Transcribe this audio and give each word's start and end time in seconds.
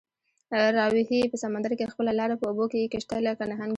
راوهي 0.79 1.21
په 1.31 1.37
سمندر 1.43 1.71
کې 1.77 1.91
خپله 1.93 2.11
لاره، 2.19 2.35
په 2.37 2.45
اوبو 2.49 2.65
کې 2.71 2.77
یې 2.81 2.91
کشتۍ 2.93 3.19
لکه 3.27 3.43
نهنګ 3.49 3.69
ځي 3.69 3.69